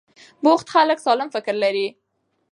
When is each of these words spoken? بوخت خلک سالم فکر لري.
بوخت 0.43 0.67
خلک 0.73 0.97
سالم 1.05 1.29
فکر 1.35 1.55
لري. 1.63 1.87